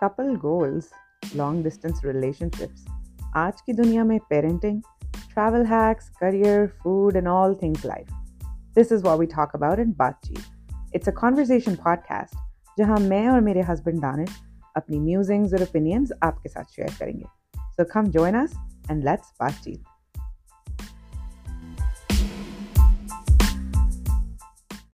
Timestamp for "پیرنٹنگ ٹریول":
4.28-5.66